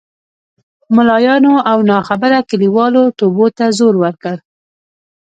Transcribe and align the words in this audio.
ملایانو 0.95 1.53
او 1.71 1.77
ناخبره 1.91 2.39
کلیوالو 2.49 3.03
توبو 3.17 3.45
ته 3.57 3.65
زور 3.77 3.93
ورکړ. 4.03 4.35